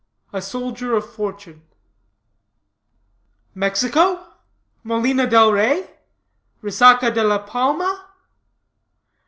[0.33, 1.61] A SOLDIER OF FORTUNE.
[3.53, 4.25] "Mexico?
[4.83, 5.91] Molino del Rey?
[6.63, 8.07] Resaca de la Palma?"